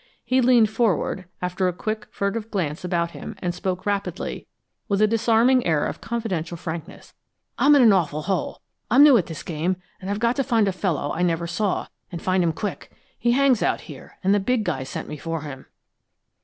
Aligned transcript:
He 0.23 0.41
leaned 0.41 0.67
forward, 0.71 1.25
after 1.43 1.67
a 1.67 1.73
quick, 1.73 2.07
furtive 2.09 2.49
glance 2.49 2.83
about 2.83 3.11
him, 3.11 3.35
and 3.37 3.53
spoke 3.53 3.85
rapidly, 3.85 4.47
with 4.87 4.99
a 4.99 5.05
disarming 5.05 5.63
air 5.63 5.85
of 5.85 6.01
confidential 6.01 6.57
frankness. 6.57 7.13
"I'm 7.59 7.75
in 7.75 7.83
an 7.83 7.93
awful 7.93 8.23
hole. 8.23 8.61
I'm 8.89 9.03
new 9.03 9.15
at 9.17 9.27
this 9.27 9.43
game, 9.43 9.75
and 10.01 10.09
I've 10.09 10.17
got 10.19 10.35
to 10.37 10.43
find 10.43 10.67
a 10.67 10.71
fellow 10.71 11.11
I 11.13 11.21
never 11.21 11.45
saw, 11.45 11.85
and 12.11 12.19
find 12.19 12.43
him 12.43 12.51
quick. 12.51 12.91
He 13.19 13.33
hangs 13.33 13.61
out 13.61 13.81
here, 13.81 14.17
and 14.23 14.33
the 14.33 14.39
big 14.39 14.63
guy 14.63 14.81
sent 14.85 15.07
me 15.07 15.17
for 15.17 15.41
him." 15.41 15.67